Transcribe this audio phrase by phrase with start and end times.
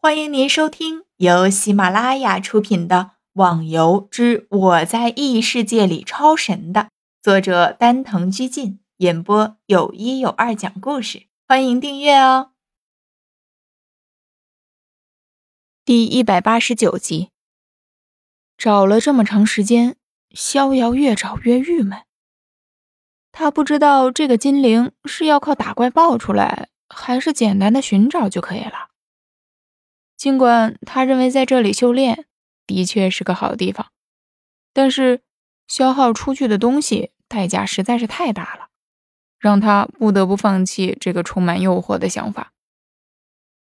[0.00, 2.96] 欢迎您收听由喜马拉雅出品的
[3.32, 6.90] 《网游之我在异世界里超神》的
[7.20, 11.26] 作者丹藤居进演播，有一有二讲故事。
[11.48, 12.52] 欢迎订阅哦。
[15.84, 17.30] 第一百八十九集，
[18.56, 19.96] 找了这么长时间，
[20.30, 21.98] 逍遥越找越郁闷。
[23.32, 28.87] 他不知道这个金灵是要靠打怪爆出来，还是简单的寻找就可以了。
[30.18, 32.26] 尽管他认为在这里修炼
[32.66, 33.92] 的确是个好地方，
[34.72, 35.22] 但是
[35.68, 38.68] 消耗出去的东西代价实在是太大了，
[39.38, 42.52] 让他不得不放弃这个充满诱惑的想法。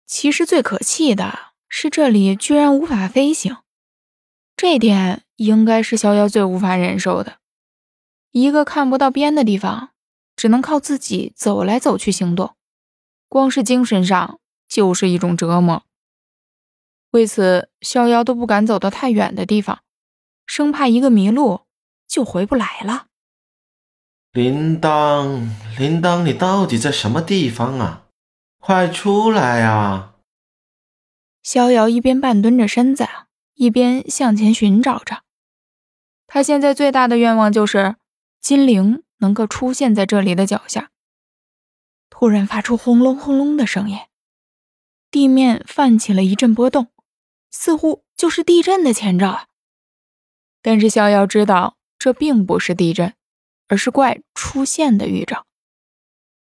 [0.06, 3.56] 其实最可气的是这里居然无法飞行，
[4.54, 7.38] 这点应该是逍遥最无法忍受的。
[8.30, 9.92] 一个看不到边的地方，
[10.36, 12.54] 只能靠自己走来走去行动，
[13.28, 14.38] 光是精神上
[14.68, 15.84] 就是一种折磨。
[17.12, 19.82] 为此，逍遥都不敢走到太远的地方，
[20.46, 21.66] 生怕一个迷路
[22.08, 23.08] 就回不来了。
[24.32, 28.06] 铃铛，铃铛，你到底在什么地方啊？
[28.58, 30.14] 快出来啊！
[31.42, 33.06] 逍遥一边半蹲着身子，
[33.54, 35.22] 一边向前寻找着。
[36.26, 37.96] 他现在最大的愿望就是
[38.40, 40.90] 金铃能够出现在这里的脚下。
[42.08, 43.98] 突然发出轰隆轰隆的声音，
[45.10, 46.91] 地面泛起了一阵波动。
[47.52, 49.46] 似乎就是地震的前兆啊！
[50.60, 53.14] 但是逍遥知道，这并不是地震，
[53.68, 55.46] 而是怪出现的预兆。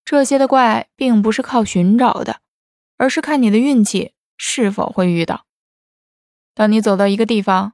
[0.06, 2.40] 这些的怪并不是靠寻找的，
[2.98, 5.46] 而是看你的运气是否会遇到。
[6.54, 7.74] 当你走到一个地方，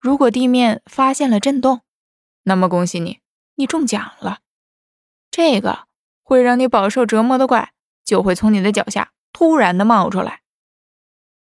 [0.00, 1.80] 如果地面发现了震动，
[2.44, 3.20] 那么恭喜你，
[3.56, 4.40] 你中奖了。
[5.30, 5.88] 这个
[6.22, 7.72] 会让你饱受折磨的怪，
[8.04, 10.43] 就会从你的脚下突然的冒出来。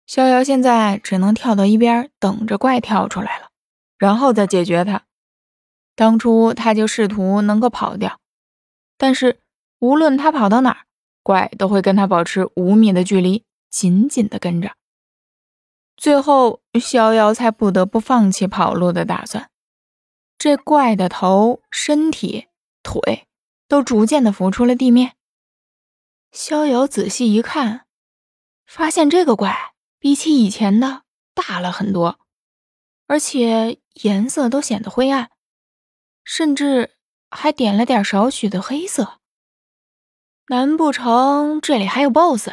[0.10, 3.52] 逍遥现在只能跳到一边，等着怪跳出来了，
[4.00, 5.04] 然后再解决它。
[5.96, 8.20] 当初他就试图能够跑掉，
[8.98, 9.40] 但是
[9.78, 10.86] 无论他跑到哪儿，
[11.22, 14.72] 怪都会跟他保持五米的距离，紧紧的跟着。
[15.96, 19.52] 最后，逍遥才不得不放弃跑路的打算。
[20.40, 22.48] 这怪的头、身体、
[22.82, 23.28] 腿
[23.68, 25.14] 都逐渐的浮出了地面。
[26.32, 27.86] 逍遥仔细一看，
[28.66, 29.74] 发现这个怪。
[30.00, 32.20] 比起以前的大了很多，
[33.06, 35.30] 而且颜色都显得灰暗，
[36.24, 36.96] 甚至
[37.30, 39.20] 还点了点少许的黑色。
[40.48, 42.50] 难不成这里还有 BOSS？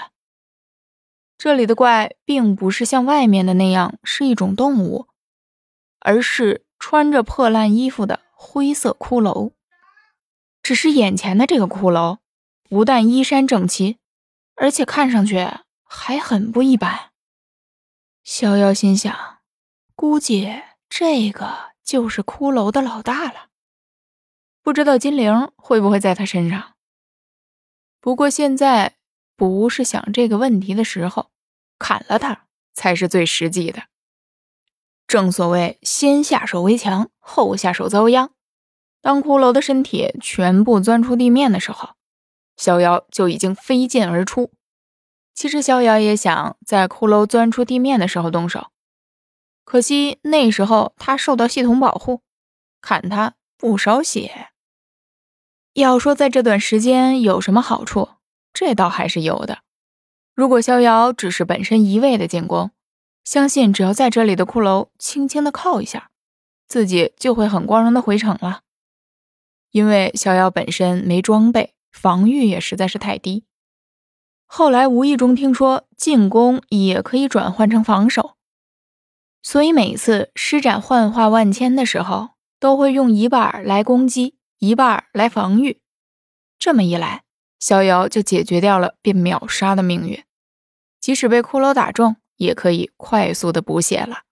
[1.39, 5.07] 这里的怪并不是像外面的那样是一种动物，
[6.01, 9.53] 而是穿着破烂衣服的灰色骷髅。
[10.63, 12.19] 只是眼前的这个骷髅，
[12.69, 13.99] 不但衣衫整齐，
[14.57, 15.47] 而且看上去
[15.85, 17.13] 还很不一般。
[18.27, 19.39] 逍遥心想，
[19.95, 20.53] 估计
[20.89, 23.51] 这个就是骷髅的老大了。
[24.65, 26.75] 不知道金铃会不会在他身上。
[28.01, 28.97] 不过现在
[29.37, 31.31] 不是想这个问题的时候，
[31.79, 33.85] 砍了他才是最实际的。
[35.07, 38.33] 正所谓先下手为强，后下手遭殃。
[39.01, 41.91] 当骷髅的身体全部钻出地面的时候，
[42.57, 44.51] 逍遥就已经飞剑而出。
[45.37, 48.69] 其实逍遥也想在骷髅钻出地面的时候动手，
[49.65, 52.23] 可惜那时候他受到系统保护，
[52.81, 54.49] 砍他不少血。
[55.75, 58.09] 要说在这段时间有什么好处，
[58.55, 59.59] 这倒还是有的。
[60.35, 62.71] 如果逍遥只是本身一味的进攻，
[63.23, 66.11] 相信只要在这里的骷髅轻轻的靠一下，
[66.67, 68.63] 自己就会很光荣的回城了。
[69.71, 73.45] 因为逍遥本身没装备，防御也实在是太低。
[74.47, 78.37] 后来无意中听说进攻也可以转换成防守，
[79.43, 85.81] 所以每次施展幻化万千的时候，都会用一半来攻击，一半来防御。
[86.59, 87.25] 这么一来，
[87.59, 90.23] 逍遥就解决掉了被秒杀的命运，
[91.01, 94.23] 即使被骷髅打中，也可以快速的补血了。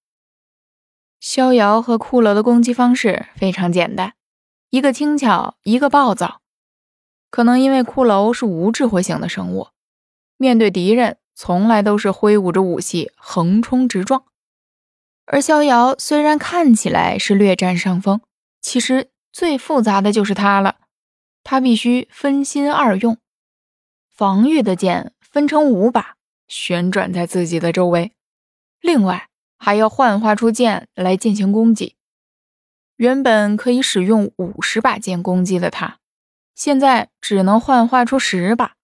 [1.20, 4.14] 逍遥和骷髅的攻击方式非常简单，
[4.70, 6.40] 一个轻巧，一个暴躁。
[7.31, 9.69] 可能因为骷髅是无智慧型的生物。
[10.36, 14.25] 面对敌人，从来都是挥舞着武器横冲直撞，
[15.26, 18.20] 而逍遥虽然看起来是略占上风，
[18.60, 20.76] 其实最复杂的就是他了。
[21.42, 23.19] 他必须分心二用，
[24.08, 26.16] 防御的剑分成五把，
[26.48, 28.12] 旋转在自己的周围，
[28.80, 29.28] 另外
[29.58, 31.96] 还要幻化出剑来进行攻击。
[32.96, 35.98] 原本可以使用五十把剑攻击的他，
[36.54, 38.76] 现在只能幻化出十把。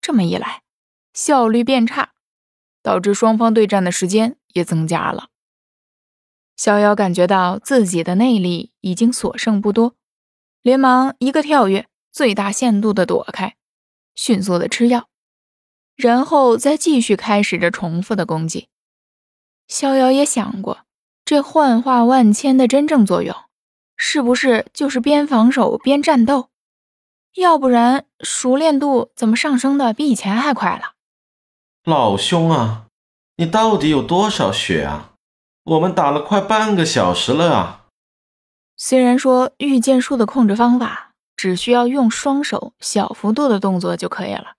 [0.00, 0.62] 这么一来。
[1.14, 2.12] 效率变差，
[2.82, 5.28] 导致双方对战的时间也增加了。
[6.56, 9.96] 逍遥感觉到自己的内力已经所剩不多，
[10.62, 13.56] 连忙一个跳跃，最大限度的躲开，
[14.14, 15.08] 迅速的吃药，
[15.96, 18.68] 然后再继续开始着重复的攻击。
[19.66, 20.84] 逍遥也想过，
[21.24, 23.34] 这幻化万千的真正作用，
[23.96, 26.50] 是不是就是边防守边战斗？
[27.36, 30.92] 要不然熟练度怎么上升的比以前还快了？
[31.84, 32.86] 老兄啊，
[33.36, 35.14] 你到底有多少血啊？
[35.64, 37.86] 我们打了快半个小时了啊！
[38.76, 44.54] 虽然说御剑术的控制方法只需要用双手小幅度的动作就可以了，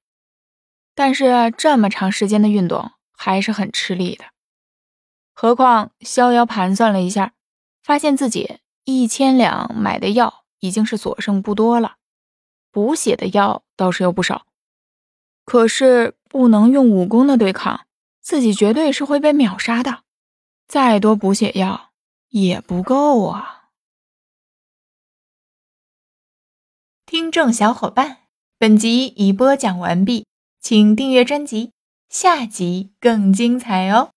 [0.94, 4.26] 但是这么长时间的运动还是很吃力的。
[5.34, 7.32] 何况逍遥盘算了一下，
[7.82, 11.96] 发现自己一千两买的药已经是所剩不多了，
[12.70, 14.46] 补血的药倒是有不少，
[15.46, 17.86] 可是不能用武功的对抗，
[18.22, 20.04] 自己绝对是会被秒杀的。
[20.68, 21.92] 再多补血药
[22.30, 23.70] 也不够啊！
[27.06, 28.20] 听众小伙伴，
[28.58, 30.26] 本集已播讲完毕，
[30.60, 31.74] 请订阅专辑，
[32.10, 34.13] 下集更精彩哦。